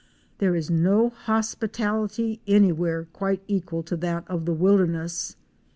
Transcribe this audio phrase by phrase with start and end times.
[0.39, 5.35] There is no hospitality anywhere quite equal to that of the wilderness.